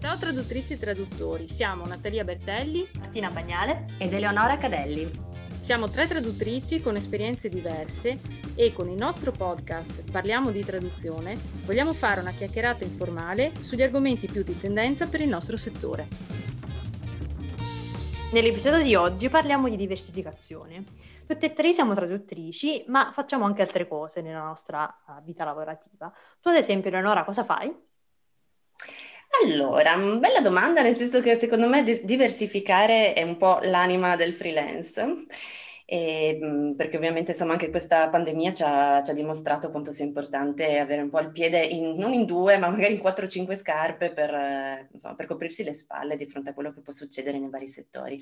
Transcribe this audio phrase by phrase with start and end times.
[0.00, 5.10] Ciao traduttrici e traduttori, siamo Natalia Bertelli, Martina Bagnale ed Eleonora Cadelli.
[5.60, 8.18] Siamo tre traduttrici con esperienze diverse
[8.54, 11.36] e con il nostro podcast Parliamo di traduzione
[11.66, 16.08] vogliamo fare una chiacchierata informale sugli argomenti più di tendenza per il nostro settore.
[18.32, 20.82] Nell'episodio di oggi parliamo di diversificazione.
[21.26, 26.10] Tutte e tre siamo traduttrici, ma facciamo anche altre cose nella nostra eh, vita lavorativa.
[26.40, 27.88] Tu ad esempio, Eleonora, cosa fai?
[29.42, 35.26] Allora, bella domanda, nel senso che secondo me diversificare è un po' l'anima del freelance.
[35.92, 40.78] E, perché ovviamente insomma anche questa pandemia ci ha, ci ha, dimostrato quanto sia importante
[40.78, 43.56] avere un po' il piede in, non in due ma magari in quattro o cinque
[43.56, 47.50] scarpe per, insomma, per coprirsi le spalle di fronte a quello che può succedere nei
[47.50, 48.20] vari settori.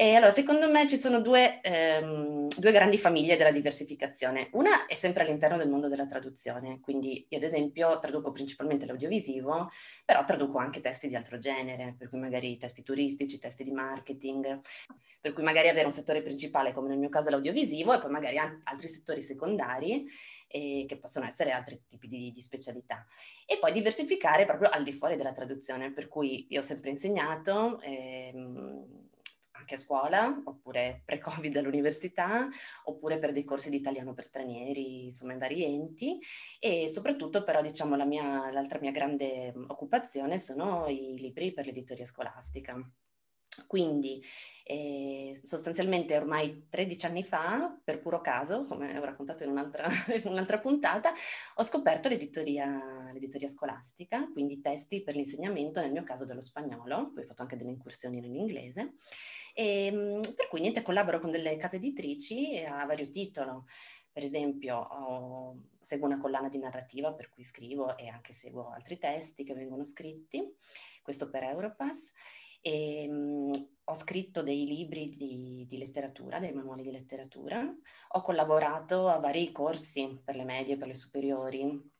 [0.00, 4.48] E allora, secondo me ci sono due, ehm, due, grandi famiglie della diversificazione.
[4.52, 9.68] Una è sempre all'interno del mondo della traduzione, quindi io ad esempio traduco principalmente l'audiovisivo,
[10.06, 14.60] però traduco anche testi di altro genere, per cui magari testi turistici, testi di marketing,
[15.20, 18.38] per cui magari avere un settore principale come nel mio caso l'audiovisivo e poi magari
[18.38, 20.06] altri settori secondari
[20.48, 23.06] che possono essere altri tipi di, di, specialità.
[23.44, 27.78] E poi diversificare proprio al di fuori della traduzione, per cui io ho sempre insegnato.
[27.82, 29.08] Ehm,
[29.70, 32.48] anche a scuola, oppure pre-Covid all'università,
[32.84, 36.18] oppure per dei corsi di italiano per stranieri, insomma in vari enti.
[36.58, 42.04] E soprattutto però diciamo la mia, l'altra mia grande occupazione sono i libri per l'editoria
[42.04, 42.74] scolastica.
[43.66, 44.22] Quindi
[44.64, 50.30] eh, sostanzialmente ormai 13 anni fa, per puro caso, come ho raccontato in un'altra, in
[50.30, 51.12] un'altra puntata,
[51.56, 57.24] ho scoperto l'editoria, l'editoria, scolastica, quindi testi per l'insegnamento, nel mio caso dello spagnolo, poi
[57.24, 58.94] ho fatto anche delle incursioni nell'inglese,
[59.54, 63.66] e, ehm, per cui niente, collaboro con delle case editrici a vario titolo.
[64.12, 68.98] Per esempio, ho, seguo una collana di narrativa per cui scrivo e anche seguo altri
[68.98, 70.42] testi che vengono scritti,
[71.02, 72.12] questo per Europass.
[72.60, 73.50] E, um,
[73.84, 77.64] ho scritto dei libri di, di, letteratura, dei manuali di letteratura,
[78.08, 81.90] ho collaborato a vari corsi per le medie, per le superiori,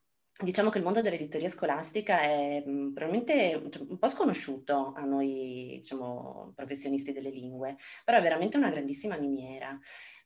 [0.43, 5.77] Diciamo che il mondo dell'editoria scolastica è mm, probabilmente cioè, un po' sconosciuto a noi,
[5.81, 9.79] diciamo, professionisti delle lingue, però è veramente una grandissima miniera,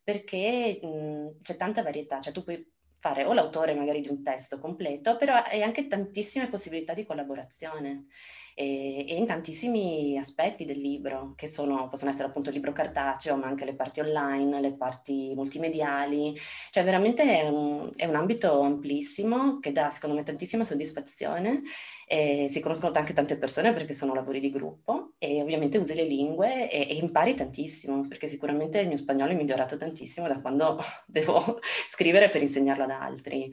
[0.03, 2.65] perché mh, mm, c'è tanta varietà, cioè tu puoi
[3.05, 8.07] fare o l'autore magari di un testo completo, però hai anche tantissime possibilità di collaborazione
[8.55, 13.37] e, e in tantissimi aspetti del libro, che sono, possono essere appunto il libro cartaceo,
[13.37, 16.35] ma anche le parti online, le parti multimediali,
[16.71, 21.63] cioè veramente è un, è un ambito amplissimo che dà secondo me tantissima soddisfazione
[22.07, 26.05] e si conoscono anche tante persone perché sono lavori di gruppo e ovviamente usi le
[26.05, 30.79] lingue e, e impari tantissimo perché sicuramente il mio spagnolo è migliorato tantissimo da quando
[31.07, 33.53] devo scrivere per insegnarlo ad altri.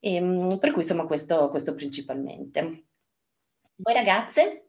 [0.00, 2.86] E, ehm, per cui insomma questo, questo principalmente.
[3.82, 4.66] Voi ragazze?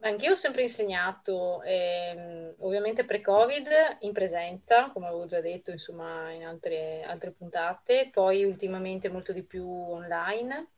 [0.00, 6.46] Anch'io ho sempre insegnato, ehm, ovviamente pre-Covid in presenza, come avevo già detto insomma in
[6.46, 10.68] altre, altre puntate, poi ultimamente molto di più online,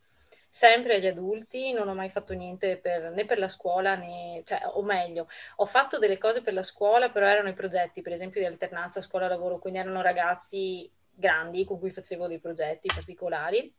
[0.48, 4.62] sempre agli adulti, non ho mai fatto niente per, né per la scuola né, cioè,
[4.74, 8.40] o meglio, ho fatto delle cose per la scuola, però erano i progetti, per esempio
[8.40, 13.72] di alternanza scuola-lavoro, quindi erano ragazzi grandi con cui facevo dei progetti particolari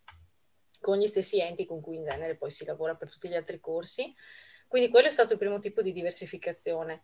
[0.87, 3.59] con gli stessi enti con cui in genere poi si lavora per tutti gli altri
[3.59, 4.15] corsi.
[4.69, 7.01] Quindi quello è stato il primo tipo di diversificazione.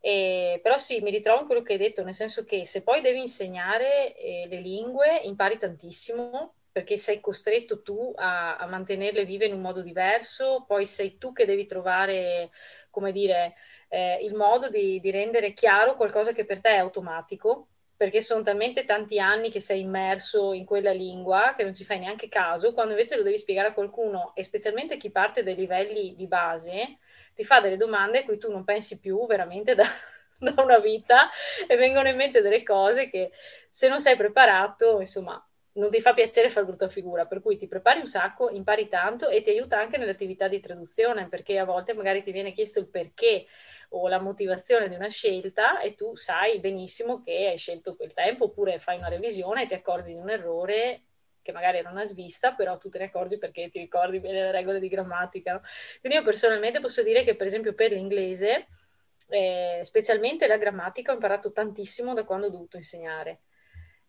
[0.00, 3.00] E, però sì, mi ritrovo in quello che hai detto, nel senso che se poi
[3.00, 9.46] devi insegnare eh, le lingue, impari tantissimo, perché sei costretto tu a, a, mantenerle vive
[9.46, 12.50] in un modo diverso, poi sei tu che devi trovare,
[12.90, 13.54] come dire,
[13.90, 17.68] eh, il modo di, di rendere chiaro qualcosa che per te è automatico,
[18.00, 21.98] perché sono talmente tanti anni che sei immerso in quella lingua che non ci fai
[21.98, 26.14] neanche caso, quando invece lo devi spiegare a qualcuno, e specialmente chi parte dai livelli
[26.16, 26.96] di base,
[27.34, 29.84] ti fa delle domande a cui tu non pensi più veramente da,
[30.40, 31.28] da una vita
[31.68, 33.32] e vengono in mente delle cose che
[33.68, 35.38] se non sei preparato, insomma,
[35.72, 39.28] non ti fa piacere fare brutta figura, per cui ti prepari un sacco, impari tanto
[39.28, 42.88] e ti aiuta anche nell'attività di traduzione, perché a volte magari ti viene chiesto il
[42.88, 43.44] perché
[43.90, 48.44] o la motivazione di una scelta e tu sai benissimo che hai scelto quel tempo
[48.44, 51.02] oppure fai una revisione e ti accorgi di un errore
[51.42, 54.52] che magari era una svista, però tu te ne accorgi perché ti ricordi bene le
[54.52, 55.54] regole di grammatica.
[55.54, 55.62] No?
[56.00, 58.66] Quindi io personalmente posso dire che per esempio per l'inglese,
[59.28, 63.40] eh, specialmente la grammatica, ho imparato tantissimo da quando ho dovuto insegnare.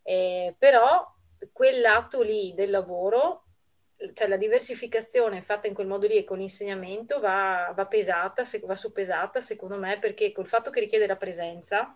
[0.04, 1.06] Eh, però
[1.52, 3.46] quell'atto lì del lavoro
[4.14, 8.76] cioè la diversificazione fatta in quel modo lì e con l'insegnamento va, va pesata, va
[8.76, 11.96] soppesata secondo me perché col fatto che richiede la presenza,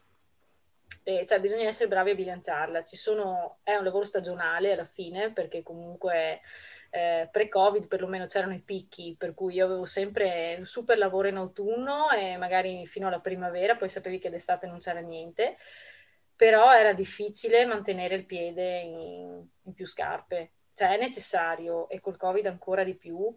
[1.03, 2.83] eh, cioè bisogna essere bravi a bilanciarla.
[2.83, 6.41] Ci sono, è un lavoro stagionale alla fine perché comunque
[6.91, 11.35] eh, pre-Covid perlomeno c'erano i picchi, per cui io avevo sempre un super lavoro in
[11.35, 15.57] autunno e magari fino alla primavera, poi sapevi che d'estate non c'era niente,
[16.35, 22.17] però era difficile mantenere il piede in, in più scarpe, cioè è necessario e col
[22.17, 23.33] Covid ancora di più,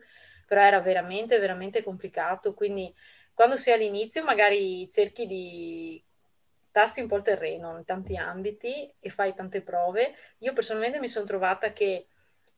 [0.47, 2.95] però era veramente, veramente complicato, quindi
[3.35, 6.03] quando sei all'inizio magari cerchi di
[6.71, 10.15] tassi un po' il terreno in tanti ambiti e fai tante prove.
[10.39, 12.07] Io personalmente mi sono trovata che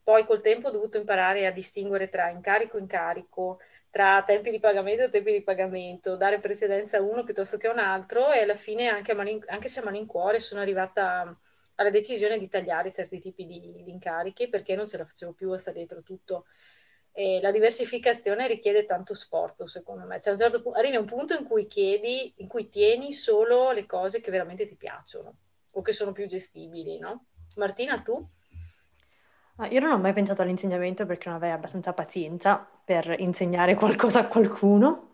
[0.03, 3.61] poi col tempo ho dovuto imparare a distinguere tra incarico e incarico,
[3.91, 7.73] tra tempi di pagamento e tempi di pagamento, dare precedenza a uno piuttosto che a
[7.73, 11.37] un altro e alla fine anche, malin- anche se a malincuore sono arrivata
[11.81, 15.51] alla decisione di tagliare certi tipi di, di incarichi perché non ce la facevo più
[15.51, 16.45] a stare dietro tutto.
[17.13, 20.21] E la diversificazione richiede tanto sforzo, secondo me.
[20.21, 23.73] Cioè, un certo punto, arrivi a un punto in cui chiedi, in cui tieni solo
[23.73, 25.35] le cose che veramente ti piacciono
[25.71, 27.27] o che sono più gestibili, no?
[27.57, 28.29] Martina, tu?
[29.57, 34.21] Ah, io non ho mai pensato all'insegnamento perché non avrei abbastanza pazienza per insegnare qualcosa
[34.21, 35.10] a qualcuno.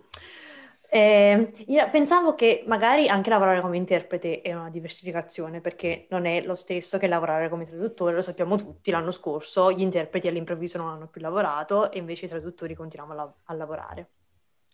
[0.88, 6.42] Eh, io pensavo che magari anche lavorare come interprete è una diversificazione perché non è
[6.42, 10.88] lo stesso che lavorare come traduttore, lo sappiamo tutti, l'anno scorso gli interpreti all'improvviso non
[10.88, 14.10] hanno più lavorato e invece i traduttori continuano a, a lavorare.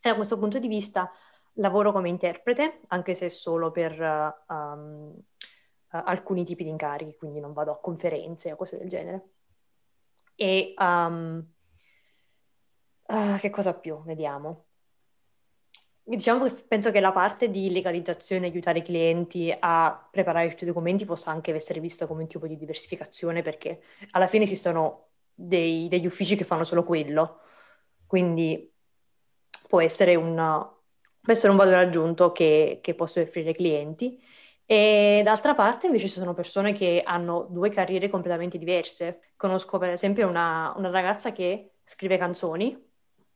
[0.02, 1.10] E da questo punto di vista
[1.54, 7.40] lavoro come interprete, anche se solo per uh, um, uh, alcuni tipi di incarichi, quindi
[7.40, 9.22] non vado a conferenze o cose del genere.
[10.34, 11.46] E um,
[13.06, 14.02] uh, che cosa più?
[14.02, 14.66] Vediamo.
[16.04, 20.66] Diciamo che penso che la parte di legalizzazione, aiutare i clienti a preparare tutti i
[20.66, 25.86] documenti possa anche essere vista come un tipo di diversificazione perché alla fine esistono dei,
[25.88, 27.42] degli uffici che fanno solo quello,
[28.06, 28.68] quindi
[29.68, 30.34] può essere un,
[31.20, 34.20] può essere un valore aggiunto che, che posso offrire ai clienti.
[34.66, 39.32] E d'altra parte invece ci sono persone che hanno due carriere completamente diverse.
[39.36, 42.90] Conosco per esempio una, una ragazza che scrive canzoni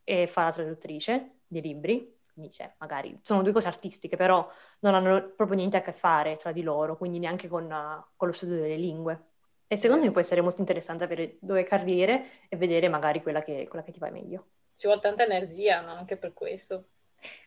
[0.04, 2.15] e fa la traduttrice di libri
[2.50, 4.48] c'è, magari sono due cose artistiche, però
[4.80, 8.28] non hanno proprio niente a che fare tra di loro, quindi neanche con, uh, con
[8.28, 9.24] lo studio delle lingue.
[9.66, 13.66] E secondo me può essere molto interessante avere due carriere e vedere magari quella che,
[13.68, 14.46] quella che ti va meglio.
[14.76, 15.92] Ci vuole tanta energia, no?
[15.92, 16.88] Anche per questo.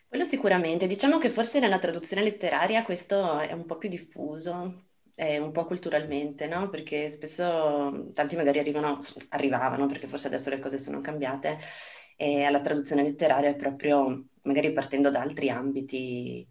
[0.06, 0.86] Quello sicuramente.
[0.86, 5.64] Diciamo che forse nella traduzione letteraria questo è un po' più diffuso, è un po'
[5.66, 6.68] culturalmente, no?
[6.68, 8.98] Perché spesso tanti magari arrivano,
[9.28, 11.58] arrivavano, perché forse adesso le cose sono cambiate,
[12.20, 16.46] e alla traduzione letteraria proprio magari partendo da altri ambiti,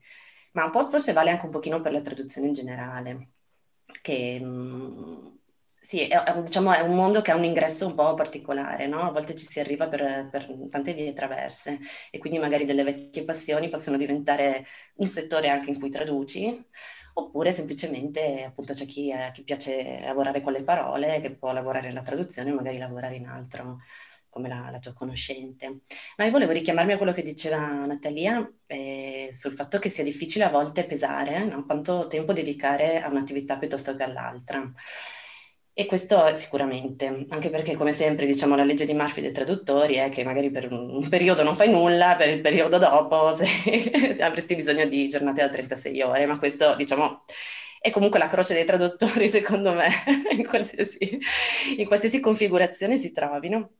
[0.53, 3.29] ma un po' forse vale anche un pochino per la traduzione in generale,
[4.01, 5.27] che mm,
[5.79, 9.01] sì, è, diciamo, è un mondo che ha un ingresso un po' particolare, no?
[9.01, 11.77] A volte ci si arriva per, per, tante vie traverse
[12.09, 14.65] e quindi magari delle vecchie passioni possono diventare
[14.95, 16.65] un settore anche in cui traduci,
[17.13, 21.87] oppure semplicemente appunto c'è chi, eh, chi piace lavorare con le parole, che può lavorare
[21.89, 23.79] nella traduzione o magari lavorare in altro
[24.29, 25.81] come la, la, tua conoscente.
[26.17, 30.45] Ma io volevo richiamarmi a quello che diceva Natalia eh, sul fatto che sia difficile
[30.45, 31.65] a volte pesare no?
[31.65, 34.71] quanto tempo dedicare a un'attività piuttosto che all'altra.
[35.79, 40.09] E questo sicuramente, anche perché come sempre diciamo la legge di Murphy dei traduttori è
[40.09, 44.85] che magari per un periodo non fai nulla, per il periodo dopo se, avresti bisogno
[44.85, 47.23] di giornate da 36 ore, ma questo diciamo
[47.79, 49.87] è comunque la croce dei traduttori secondo me
[50.31, 50.97] in qualsiasi,
[51.77, 53.71] in qualsiasi configurazione si trovino.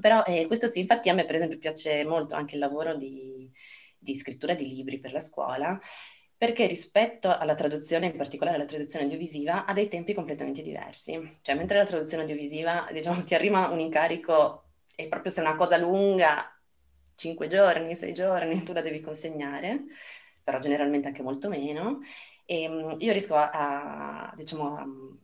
[0.00, 3.50] Però eh, questo sì, infatti a me per esempio piace molto anche il lavoro di,
[3.98, 5.78] di scrittura di libri per la scuola,
[6.36, 11.30] perché rispetto alla traduzione, in particolare alla traduzione audiovisiva, ha dei tempi completamente diversi.
[11.42, 15.56] Cioè, mentre la traduzione audiovisiva, diciamo, ti arriva un incarico e proprio se è una
[15.56, 16.48] cosa lunga,
[17.14, 19.84] 5 giorni, 6 giorni, tu la devi consegnare,
[20.42, 22.00] però generalmente anche molto meno.
[22.44, 23.50] E ehm, io riesco a,
[24.30, 25.18] a diciamo,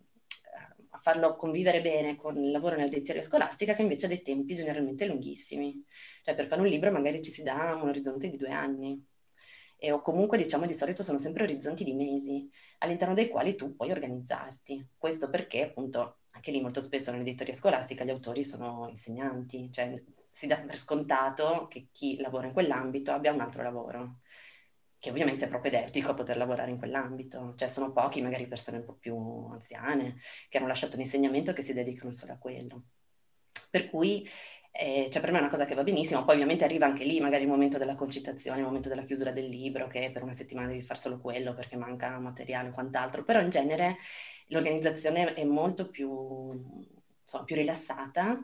[1.01, 5.85] farlo convivere bene con il lavoro nell'editoria scolastica che invece ha dei tempi generalmente lunghissimi.
[6.23, 9.03] Cioè per fare un libro magari ci si dà un orizzonte di due anni
[9.77, 13.75] e, o comunque diciamo di solito sono sempre orizzonti di mesi all'interno dei quali tu
[13.75, 14.89] puoi organizzarti.
[14.97, 20.47] Questo perché appunto anche lì molto spesso nell'editoria scolastica gli autori sono insegnanti, cioè si
[20.47, 24.21] dà per scontato che chi lavora in quell'ambito abbia un altro lavoro
[24.99, 27.55] che ovviamente è propedeutico a poter lavorare in quell'ambito.
[27.57, 29.17] Cioè sono pochi, magari persone un po' più
[29.53, 30.17] anziane,
[30.49, 32.85] che hanno lasciato un insegnamento che si dedicano solo a quello.
[33.71, 34.29] Per cui
[34.81, 37.19] eh, cioè per me è una cosa che va benissimo, poi ovviamente arriva anche lì
[37.21, 40.69] magari il momento della concitazione, il momento della chiusura del libro, che per una settimana
[40.69, 43.97] devi fare solo quello perché manca materiale o quant'altro, però in genere
[44.49, 46.53] l'organizzazione è molto più,
[47.23, 48.41] insomma, più rilassata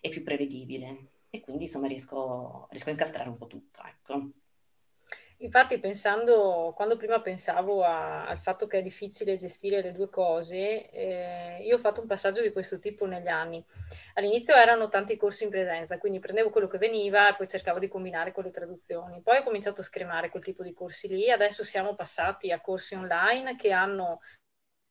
[0.00, 4.30] e più prevedibile e quindi insomma riesco, riesco a incastrare un po' tutto, ecco.
[5.40, 10.90] Infatti, pensando, quando prima pensavo a, al fatto che è difficile gestire le due cose,
[10.90, 13.64] eh, io ho fatto un passaggio di questo tipo negli anni.
[14.14, 17.86] All'inizio erano tanti corsi in presenza, quindi prendevo quello che veniva e poi cercavo di
[17.86, 19.20] combinare con le traduzioni.
[19.22, 22.94] Poi ho cominciato a scremare quel tipo di corsi lì, adesso siamo passati a corsi
[22.96, 24.20] online che hanno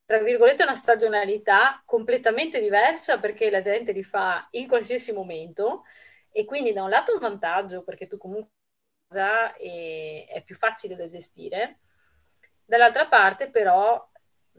[0.06, 5.84] tra virgolette, una stagionalità completamente diversa perché la gente li fa in qualsiasi momento
[6.32, 8.52] e quindi da un lato è un vantaggio perché tu comunque
[9.10, 11.80] è più facile da gestire,
[12.66, 14.10] dall'altra parte però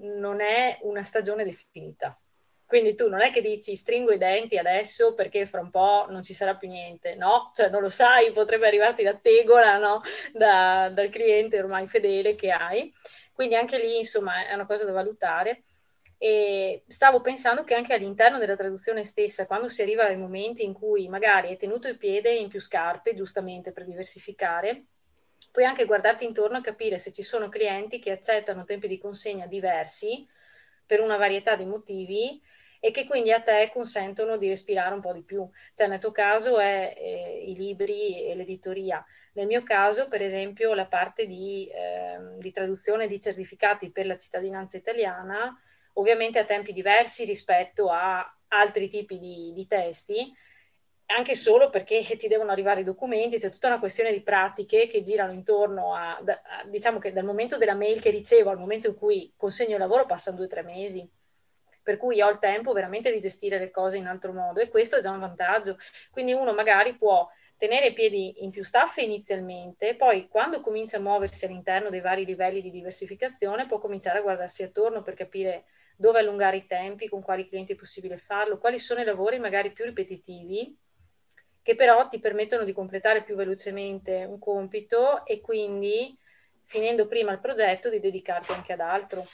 [0.00, 2.18] non è una stagione definita.
[2.64, 6.22] Quindi tu non è che dici stringo i denti adesso perché fra un po' non
[6.22, 7.50] ci sarà più niente, no?
[7.54, 10.02] Cioè non lo sai, potrebbe arrivarti la tegola, no?
[10.34, 12.92] Da, dal cliente ormai fedele che hai.
[13.32, 15.62] Quindi anche lì, insomma, è una cosa da valutare.
[16.18, 20.72] E stavo pensando che anche all'interno della traduzione stessa, quando si arriva ai momenti in
[20.72, 24.86] cui magari hai tenuto il piede in più scarpe, giustamente per diversificare,
[25.52, 29.46] puoi anche guardarti intorno e capire se ci sono clienti che accettano tempi di consegna
[29.46, 30.26] diversi
[30.84, 32.40] per una varietà di motivi
[32.80, 35.48] e che quindi a te consentono di respirare un po' di più.
[35.74, 39.04] Cioè nel tuo caso è eh, i libri e l'editoria.
[39.34, 44.16] Nel mio caso, per esempio, la parte di, eh, di traduzione di certificati per la
[44.16, 45.56] cittadinanza italiana
[45.98, 50.34] ovviamente a tempi diversi rispetto a altri tipi di, di testi,
[51.06, 55.02] anche solo perché ti devono arrivare i documenti, c'è tutta una questione di pratiche che
[55.02, 58.94] girano intorno a, a, diciamo che dal momento della mail che ricevo al momento in
[58.94, 61.08] cui consegno il lavoro passano due o tre mesi,
[61.82, 64.96] per cui ho il tempo veramente di gestire le cose in altro modo e questo
[64.96, 65.78] è già un vantaggio.
[66.10, 67.26] Quindi uno magari può
[67.56, 72.24] tenere i piedi in più staffe inizialmente, poi quando comincia a muoversi all'interno dei vari
[72.24, 75.64] livelli di diversificazione può cominciare a guardarsi attorno per capire
[76.00, 79.72] dove allungare i tempi, con quali clienti è possibile farlo, quali sono i lavori magari
[79.72, 80.78] più ripetitivi
[81.60, 86.16] che però ti permettono di completare più velocemente un compito e quindi
[86.62, 89.24] finendo prima il progetto di dedicarti anche ad altro.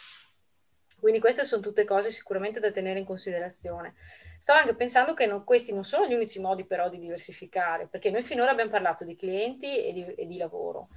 [0.98, 3.94] Quindi queste sono tutte cose sicuramente da tenere in considerazione.
[4.38, 8.10] Stavo anche pensando che non, questi non sono gli unici modi però di diversificare, perché
[8.10, 10.88] noi finora abbiamo parlato di clienti e di, e di lavoro,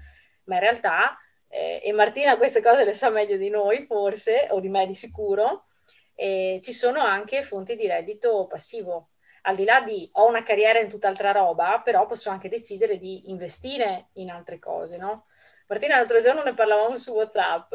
[0.46, 1.18] ma in realtà
[1.50, 4.96] eh, e Martina queste cose le sa meglio di noi forse, o di me di
[4.96, 5.66] sicuro,
[6.16, 9.10] eh, ci sono anche fonti di reddito passivo.
[9.44, 13.30] Al di là di ho una carriera in tutt'altra roba, però posso anche decidere di
[13.30, 15.28] investire in altre cose, no?
[15.68, 17.74] Martina, l'altro giorno ne parlavamo su WhatsApp,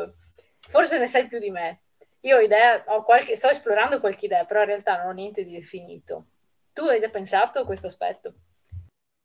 [0.69, 1.83] forse ne sai più di me.
[2.21, 5.45] Io ho idea, ho qualche, sto esplorando qualche idea, però in realtà non ho niente
[5.45, 6.27] di definito.
[6.73, 8.35] Tu hai già pensato a questo aspetto?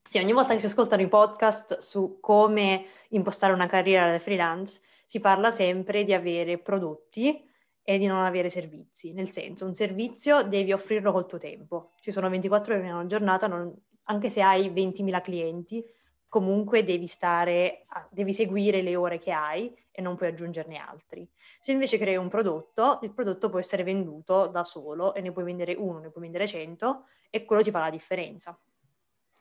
[0.10, 4.80] Sì, ogni volta che si ascoltano i podcast su come impostare una carriera da freelance,
[5.06, 7.46] si parla sempre di avere prodotti
[7.84, 9.12] e di non avere servizi.
[9.12, 11.92] Nel senso, un servizio devi offrirlo col tuo tempo.
[12.00, 13.74] Ci sono 24 ore in una giornata, non,
[14.04, 15.84] anche se hai 20.000 clienti,
[16.30, 21.30] comunque devi stare, devi seguire le ore che hai e non puoi aggiungerne altri.
[21.60, 25.44] Se invece crei un prodotto, il prodotto può essere venduto da solo e ne puoi
[25.44, 28.58] vendere uno, ne puoi vendere 100 e quello ti fa la differenza.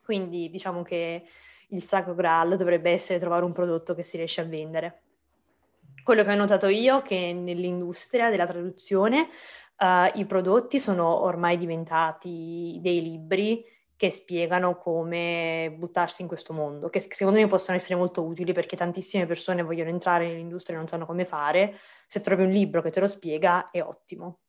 [0.06, 1.24] Quindi diciamo che
[1.70, 5.02] il sacro graal dovrebbe essere trovare un prodotto che si riesce a vendere.
[6.04, 9.22] Quello che ho notato io è che nell'industria della traduzione
[9.78, 13.64] uh, i prodotti sono ormai diventati dei libri
[13.96, 18.76] che spiegano come buttarsi in questo mondo, che secondo me possono essere molto utili perché
[18.76, 21.78] tantissime persone vogliono entrare nell'industria e non sanno come fare.
[22.06, 24.42] Se trovi un libro che te lo spiega è ottimo.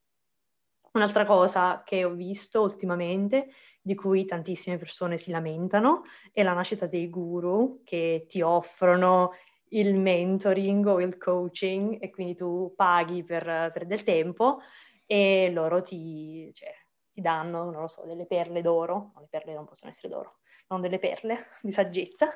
[0.94, 3.50] Un'altra cosa che ho visto ultimamente,
[3.82, 9.34] di cui tantissime persone si lamentano, è la nascita dei guru che ti offrono
[9.70, 14.60] il mentoring o il coaching e quindi tu paghi per, per del tempo
[15.06, 16.74] e loro ti, cioè,
[17.12, 20.40] ti danno, non lo so, delle perle d'oro, no, le perle non possono essere d'oro,
[20.68, 22.32] non delle perle di saggezza,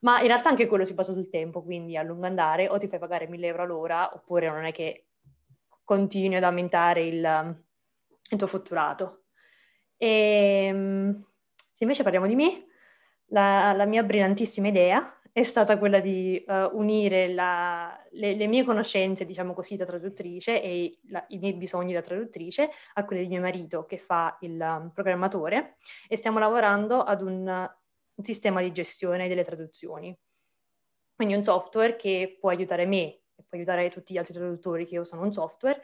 [0.00, 2.88] ma in realtà anche quello si basa sul tempo, quindi a lungo andare o ti
[2.88, 5.06] fai pagare 1000 euro all'ora oppure non è che
[5.84, 7.56] continui ad aumentare il,
[8.30, 9.24] il tuo fatturato.
[9.96, 11.24] E ehm,
[11.74, 12.66] se invece parliamo di me,
[13.26, 18.64] la, la mia brillantissima idea è stata quella di uh, unire la, le, le, mie
[18.64, 23.28] conoscenze, diciamo così, da traduttrice e la, i miei bisogni da traduttrice a quelli di
[23.28, 28.72] mio marito che fa il um, programmatore e stiamo lavorando ad un, un sistema di
[28.72, 30.14] gestione delle traduzioni.
[31.14, 35.22] Quindi un software che può aiutare me può aiutare tutti gli altri traduttori che usano
[35.22, 35.82] un software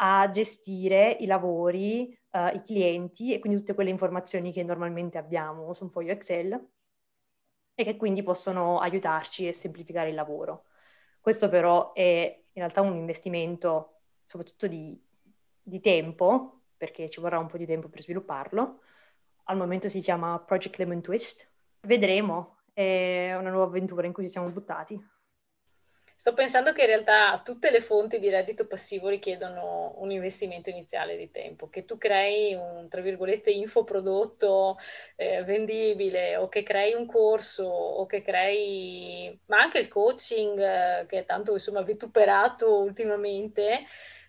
[0.00, 5.74] a gestire i lavori, uh, i clienti e quindi tutte quelle informazioni che normalmente abbiamo
[5.74, 6.68] su un foglio Excel
[7.74, 10.64] e che quindi possono aiutarci a semplificare il lavoro.
[11.20, 15.00] Questo però è in realtà un investimento soprattutto di,
[15.62, 18.80] di tempo, perché ci vorrà un po' di tempo per svilupparlo.
[19.44, 21.48] Al momento si chiama Project Lemon Twist.
[21.80, 25.00] Vedremo è una nuova avventura in cui ci siamo buttati.
[26.20, 31.16] Sto pensando che in realtà tutte le fonti di reddito passivo richiedono un investimento iniziale
[31.16, 34.78] di tempo, che tu crei un, tra virgolette, infoprodotto
[35.14, 41.06] eh, vendibile o che crei un corso o che crei, ma anche il coaching eh,
[41.06, 43.86] che è tanto insomma vituperato ultimamente,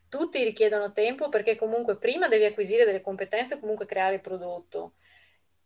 [0.07, 4.93] tutti richiedono tempo perché comunque prima devi acquisire delle competenze e comunque creare il prodotto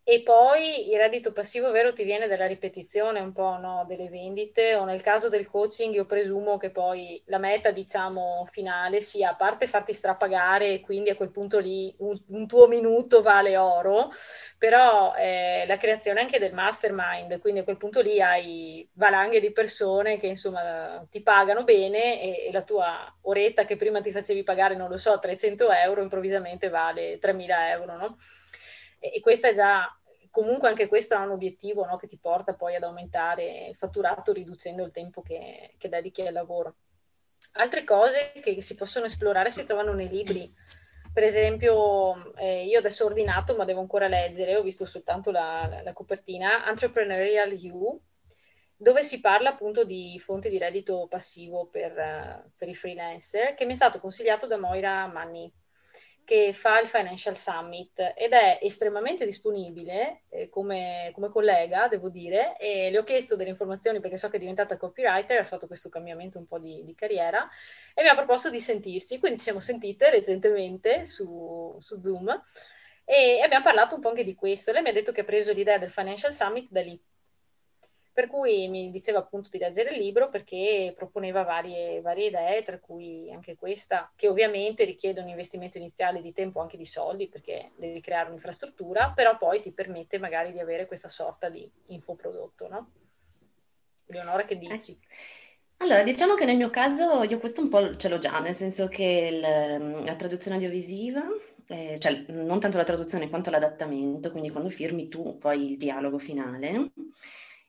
[0.05, 3.85] e poi il reddito passivo vero ti viene dalla ripetizione un po' no?
[3.87, 8.99] delle vendite o nel caso del coaching io presumo che poi la meta diciamo finale
[8.99, 13.21] sia a parte farti strapagare e quindi a quel punto lì un, un tuo minuto
[13.21, 14.11] vale oro,
[14.57, 19.51] però eh, la creazione anche del mastermind, quindi a quel punto lì hai valanghe di
[19.51, 24.43] persone che insomma ti pagano bene e, e la tua oretta che prima ti facevi
[24.43, 28.15] pagare non lo so 300 euro improvvisamente vale 3000 euro, no?
[29.11, 29.85] E questa è già,
[30.29, 34.31] comunque anche questo ha un obiettivo no, che ti porta poi ad aumentare il fatturato
[34.31, 36.75] riducendo il tempo che, che dedichi al lavoro.
[37.53, 40.51] Altre cose che si possono esplorare si trovano nei libri.
[41.13, 45.67] Per esempio, eh, io adesso ho ordinato, ma devo ancora leggere, ho visto soltanto la,
[45.69, 48.01] la, la copertina, Entrepreneurial You,
[48.75, 53.65] dove si parla appunto di fonti di reddito passivo per, uh, per i freelancer, che
[53.65, 55.53] mi è stato consigliato da Moira Manni
[56.25, 62.57] che fa il Financial Summit ed è estremamente disponibile eh, come, come, collega, devo dire,
[62.57, 65.89] e le ho chiesto delle informazioni perché so che è diventata copywriter, ha fatto questo
[65.89, 67.47] cambiamento un po' di, di carriera
[67.93, 72.43] e mi ha proposto di sentirsi, quindi ci siamo sentite recentemente su, su Zoom
[73.05, 74.71] e abbiamo parlato un po' anche di questo.
[74.71, 76.99] Lei mi ha detto che ha preso l'idea del Financial Summit da lì,
[78.13, 82.79] per cui mi diceva appunto di leggere il libro perché proponeva varie, varie idee, tra
[82.79, 87.71] cui anche questa, che ovviamente richiede un investimento iniziale di tempo, anche di soldi, perché
[87.75, 92.91] devi creare un'infrastruttura, però poi ti permette magari di avere questa sorta di infoprodotto, no?
[94.05, 94.91] Leonora, che dici?
[94.91, 94.97] Eh.
[95.77, 98.87] Allora, diciamo che nel mio caso io questo un po' ce l'ho già, nel senso
[98.87, 99.39] che il,
[100.05, 101.23] la traduzione audiovisiva,
[101.67, 106.19] eh, cioè non tanto la traduzione quanto l'adattamento, quindi quando firmi tu poi il dialogo
[106.19, 106.91] finale,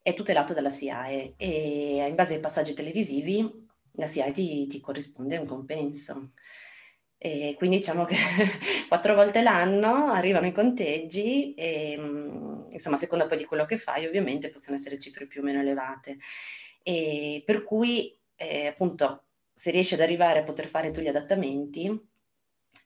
[0.04, 5.38] è tutelato dalla SIAE e in base ai passaggi televisivi la SIAE ti, ti corrisponde
[5.38, 6.32] un compenso.
[7.16, 8.14] E quindi diciamo che
[8.86, 11.92] quattro volte l'anno arrivano i conteggi e
[12.70, 15.60] insomma a seconda poi di quello che fai ovviamente possono essere cifre più o meno
[15.60, 16.18] elevate.
[16.82, 21.98] E per cui eh, appunto se riesci ad arrivare a poter fare tu gli adattamenti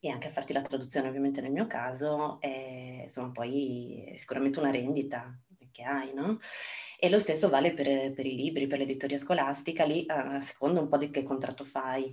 [0.01, 4.61] e anche a farti la traduzione ovviamente nel mio caso, è, insomma poi è sicuramente
[4.61, 5.37] una rendita
[5.73, 6.39] che hai, no?
[7.01, 10.89] E lo stesso vale per, per i libri, per l'editoria scolastica, lì a seconda un
[10.89, 12.13] po' di che contratto fai.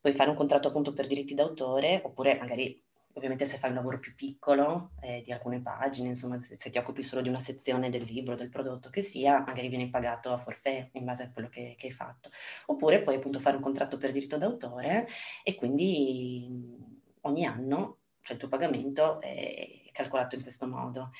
[0.00, 3.98] Puoi fare un contratto appunto per diritti d'autore, oppure magari ovviamente se fai un lavoro
[3.98, 7.90] più piccolo, eh, di alcune pagine, insomma, se, se, ti occupi solo di una sezione
[7.90, 11.50] del libro, del prodotto che sia, magari vieni pagato a forfè in base a quello
[11.50, 12.30] che, che hai fatto.
[12.66, 15.06] Oppure puoi appunto fare un contratto per diritto d'autore
[15.44, 16.78] e quindi
[17.22, 21.10] ogni anno, cioè il tuo pagamento è calcolato in questo modo.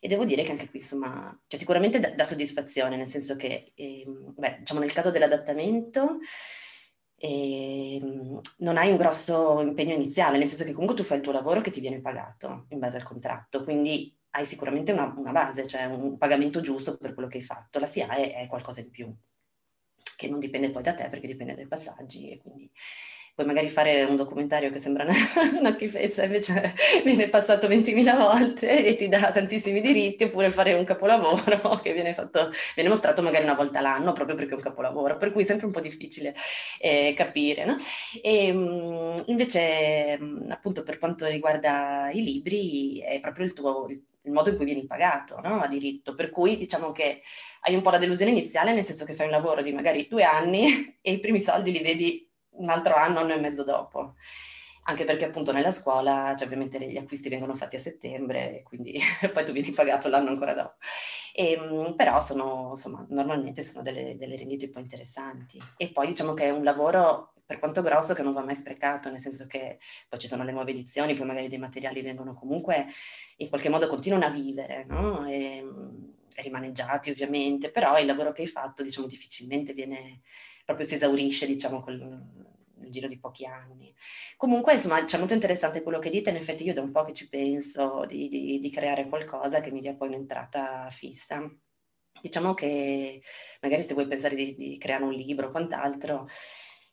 [0.00, 4.04] E devo dire che anche qui, insomma, cioè sicuramente dà, soddisfazione, nel senso che, eh,
[4.06, 6.18] beh, diciamo nel caso dell'adattamento,
[7.16, 8.00] eh,
[8.58, 11.60] non hai un grosso impegno iniziale, nel senso che comunque tu fai il tuo lavoro
[11.60, 15.84] che ti viene pagato in base al contratto, quindi hai sicuramente una, una base, cioè
[15.84, 17.78] un pagamento giusto per quello che hai fatto.
[17.78, 19.14] La SIA è, è qualcosa in più,
[20.16, 22.70] che non dipende poi da te perché dipende dai passaggi e quindi
[23.34, 28.96] puoi magari fare un documentario che sembra una, schifezza, invece viene passato 20.000 volte e
[28.96, 33.54] ti dà tantissimi diritti, oppure fare un capolavoro che viene, fatto, viene mostrato magari una
[33.54, 36.34] volta l'anno, proprio perché è un capolavoro, per cui è sempre un po' difficile
[36.78, 37.64] eh, capire.
[37.64, 37.76] No?
[38.22, 43.86] E, mm, invece, mm, appunto, per quanto riguarda i libri, è proprio il tuo,
[44.22, 45.60] il modo in cui vieni pagato no?
[45.60, 47.22] a diritto, per cui diciamo che
[47.62, 50.24] hai un po' la delusione iniziale, nel senso che fai un lavoro di magari due
[50.24, 52.29] anni e i primi soldi li vedi
[52.60, 54.14] un altro anno, anno e mezzo dopo.
[54.84, 58.98] Anche perché appunto nella scuola, cioè ovviamente gli acquisti vengono fatti a settembre, quindi
[59.32, 60.76] poi tu vieni pagato l'anno ancora dopo.
[61.34, 65.60] E, ehm, però sono, insomma, normalmente sono delle, delle rendite un po' interessanti.
[65.76, 69.10] E poi diciamo che è un lavoro per quanto grosso che non va mai sprecato,
[69.10, 72.86] nel senso che poi ci sono le nuove edizioni, poi magari dei materiali vengono comunque
[73.38, 75.26] in qualche modo continuano a vivere, no?
[75.26, 80.20] E, ehm, rimaneggiati ovviamente, però il lavoro che hai fatto diciamo difficilmente viene,
[80.64, 81.98] proprio si esaurisce, diciamo, col,
[82.80, 83.94] nel giro di pochi anni.
[84.36, 87.12] Comunque, insomma, c'è molto interessante quello che dite, in effetti io da un po' che
[87.12, 91.48] ci penso di, di, di creare qualcosa che mi dia poi un'entrata fissa.
[92.20, 93.22] Diciamo che
[93.60, 96.28] magari se vuoi pensare di, di creare un libro o quant'altro,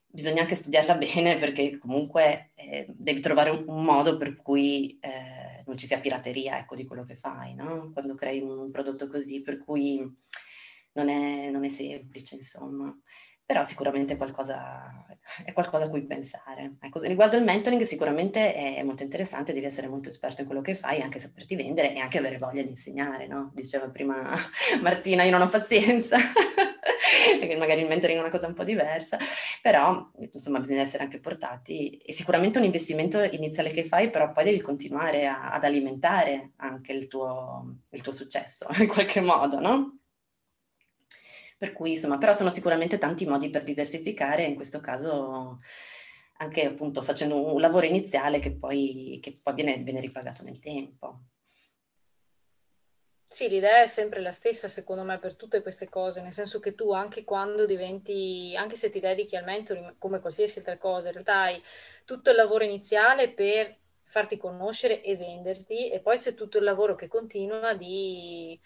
[0.05, 5.63] bisogna anche studiarla bene perché comunque eh, devi trovare un, un, modo per cui eh,
[5.65, 7.91] non ci sia pirateria ecco, di quello che fai, no?
[7.93, 9.99] quando crei un prodotto così, per cui
[10.93, 12.95] non è, non è semplice, insomma
[13.47, 15.05] però sicuramente qualcosa,
[15.45, 16.75] è qualcosa a cui pensare.
[16.81, 20.75] Ecco, riguardo il mentoring sicuramente è molto interessante, devi essere molto esperto in quello che
[20.75, 23.51] fai, anche saperti vendere e anche avere voglia di insegnare, no?
[23.53, 24.35] Diceva prima
[24.83, 26.17] Martina, io non ho pazienza,
[27.39, 29.17] perché magari il mentoring è una cosa un po' diversa,
[29.61, 34.43] però insomma bisogna essere anche portati, e sicuramente un investimento iniziale che fai, però poi
[34.43, 39.96] devi continuare a, ad alimentare anche il tuo, il tuo successo in qualche modo, no?
[41.57, 45.59] Per cui, insomma, però sono sicuramente tanti modi per diversificare, in questo caso
[46.39, 51.21] anche appunto facendo un lavoro iniziale che poi, che poi viene, viene ripagato nel tempo.
[53.29, 56.75] Sì, l'idea è sempre la stessa, secondo me, per tutte queste cose, nel senso che
[56.75, 61.13] tu anche quando diventi, anche se ti dedichi al mentoring, come qualsiasi altra cosa, in
[61.13, 61.61] realtà hai
[62.05, 66.95] tutto il lavoro iniziale per farti conoscere e venderti, e poi c'è tutto il lavoro
[66.95, 68.59] che continua di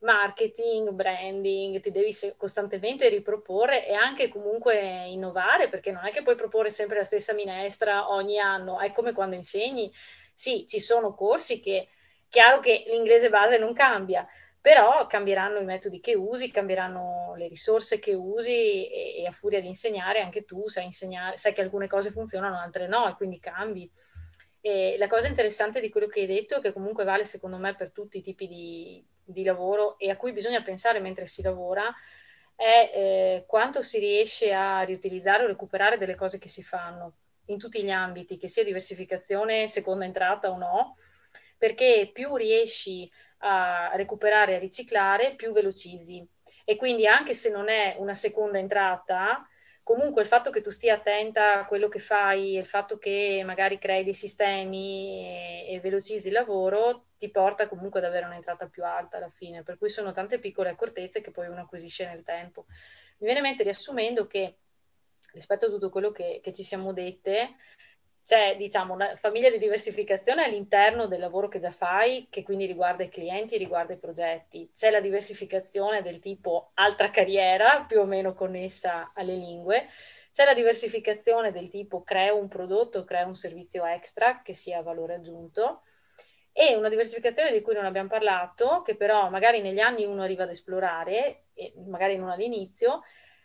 [0.00, 6.36] marketing, branding, ti devi costantemente riproporre e anche comunque innovare, perché non è che puoi
[6.36, 9.92] proporre sempre la stessa minestra ogni anno, è come quando insegni.
[10.32, 11.88] Sì, ci sono corsi che,
[12.28, 14.26] chiaro che l'inglese base non cambia,
[14.60, 19.60] però cambieranno i metodi che usi, cambieranno le risorse che usi e, e a furia
[19.60, 23.38] di insegnare anche tu sai insegnare, sai che alcune cose funzionano, altre no, e quindi
[23.38, 23.90] cambi.
[24.60, 27.92] E la cosa interessante di quello che hai detto, che comunque vale secondo me per
[27.92, 31.92] tutti i tipi di, di lavoro e a cui bisogna pensare mentre si lavora
[32.54, 37.58] è eh, quanto si riesce a riutilizzare o recuperare delle cose che si fanno in
[37.58, 40.96] tutti gli ambiti, che sia diversificazione, seconda entrata o no,
[41.58, 46.26] perché più riesci a recuperare a riciclare, più velocizzi.
[46.64, 49.46] E quindi anche se non è una seconda entrata,
[49.82, 53.78] comunque il fatto che tu stia attenta a quello che fai, il fatto che magari
[53.78, 58.84] crei dei sistemi e, e velocizzi il lavoro, ti porta comunque ad avere un'entrata più
[58.84, 62.66] alta alla fine, per cui sono tante piccole accortezze che poi uno acquisisce nel tempo.
[63.18, 64.58] Mi viene in mente riassumendo che
[65.32, 67.56] rispetto a tutto quello che, che ci siamo dette,
[68.26, 73.04] c'è diciamo una famiglia di diversificazione all'interno del lavoro che già fai, che quindi riguarda
[73.04, 74.68] i clienti, riguarda i progetti.
[74.74, 79.88] C'è la diversificazione del tipo altra carriera, più o meno connessa alle lingue.
[80.32, 85.14] C'è la diversificazione del tipo creo un prodotto, creo un servizio extra che sia valore
[85.14, 85.82] aggiunto.
[86.58, 90.44] E una diversificazione di cui non abbiamo parlato, che però magari negli anni uno arriva
[90.44, 93.02] ad esplorare, e magari non all'inizio,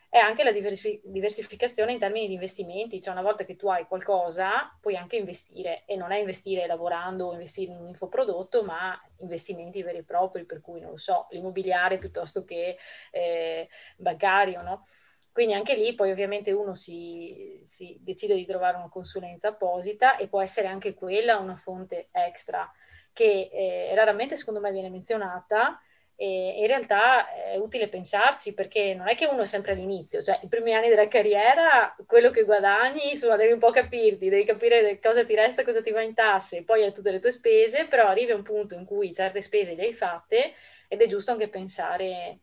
[0.08, 4.74] è anche la diversificazione in termini di investimenti, cioè una volta che tu hai qualcosa
[4.80, 9.82] puoi anche investire e non è investire lavorando o investire in un infoprodotto, ma investimenti
[9.82, 12.78] veri e propri, per cui non lo so, l'immobiliare piuttosto che
[13.10, 14.86] eh, bancario, no?
[15.30, 20.28] Quindi anche lì poi ovviamente uno si, si, decide di trovare una consulenza apposita e
[20.28, 22.70] può essere anche quella una fonte extra
[23.12, 25.80] che eh, raramente secondo me viene menzionata,
[26.22, 30.38] e in realtà è utile pensarci perché non è che uno è sempre all'inizio, cioè
[30.42, 35.00] i primi anni della carriera, quello che guadagni, insomma, devi un po' capirti, devi capire
[35.00, 38.06] cosa ti resta, cosa ti va in tasse, poi hai tutte le tue spese, però
[38.06, 40.54] arrivi a un punto in cui certe spese le hai fatte
[40.86, 42.38] ed è giusto anche pensare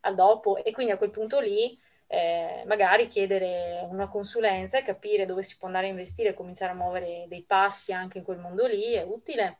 [0.00, 5.26] al dopo e quindi a quel punto lì eh, magari chiedere una consulenza e capire
[5.26, 8.66] dove si può andare a investire, cominciare a muovere dei passi anche in quel mondo
[8.66, 9.58] lì è utile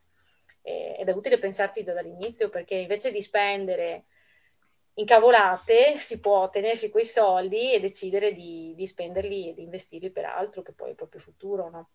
[0.99, 4.05] ed è utile pensarci già dall'inizio perché invece di spendere
[4.95, 10.25] incavolate si può tenersi quei soldi e decidere di, di spenderli e di investirli per
[10.25, 11.91] altro che poi è il proprio futuro, no?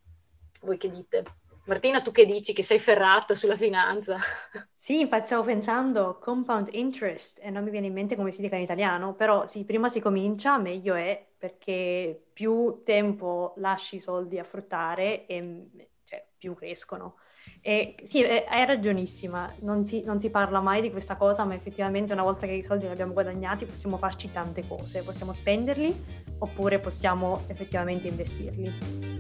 [0.62, 1.24] Voi che dite?
[1.66, 4.18] Martina, tu che dici che sei ferrata sulla finanza?
[4.84, 8.58] Sì, infatti stavo pensando compound interest e non mi viene in mente come si dica
[8.58, 14.40] in italiano, però sì, prima si comincia meglio è perché più tempo lasci i soldi
[14.40, 15.70] a fruttare e
[16.04, 17.16] cioè, più crescono.
[17.62, 22.12] E sì, hai ragionissima, non si, non si, parla mai di questa cosa, ma effettivamente
[22.12, 25.96] una volta che i soldi li abbiamo guadagnati possiamo farci tante cose, possiamo spenderli
[26.40, 29.14] oppure possiamo effettivamente investirli.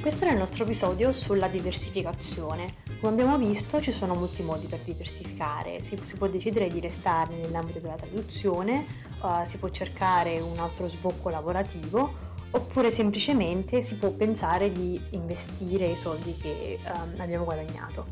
[0.00, 2.76] Questo era il nostro episodio sulla diversificazione.
[3.00, 7.34] Come abbiamo visto ci sono molti modi per diversificare, si, si può decidere di restare
[7.34, 8.86] nell'ambito della traduzione,
[9.20, 15.86] uh, si può cercare un altro sbocco lavorativo oppure semplicemente si può pensare di investire
[15.86, 18.06] i soldi che um, abbiamo guadagnato.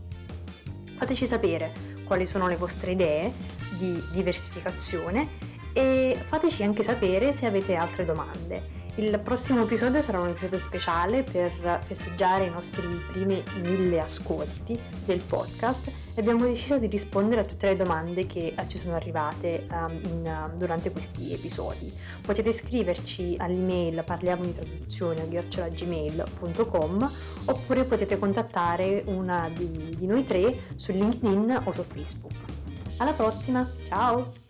[0.99, 1.72] Fateci sapere
[2.05, 3.33] quali sono le vostre idee
[3.79, 5.29] di diversificazione
[5.72, 8.76] e fateci anche sapere se avete altre domande.
[8.98, 15.20] Il prossimo episodio sarà un episodio speciale per festeggiare i nostri primi mille ascolti del
[15.20, 19.66] podcast e abbiamo deciso di rispondere a tutte le domande che eh, ci sono arrivate
[19.70, 21.92] um, in, uh, durante questi episodi.
[22.22, 27.12] Potete scriverci all'email parliamo di traduzione gmail.com
[27.44, 32.32] oppure potete contattare una di, di noi tre su LinkedIn o su Facebook.
[32.96, 34.44] Alla prossima, ciao!